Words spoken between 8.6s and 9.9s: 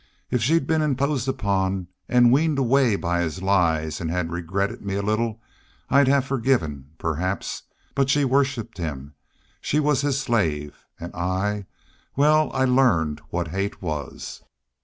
him. She